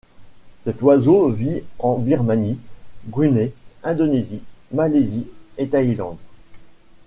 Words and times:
Cet 0.61 0.81
oiseau 0.81 1.29
vit 1.29 1.61
en 1.77 1.99
Birmanie, 1.99 2.57
Brunei, 3.03 3.53
Indonésie, 3.83 4.41
Malaisie 4.71 5.27
et 5.59 5.67
Thaïlande. 5.69 6.17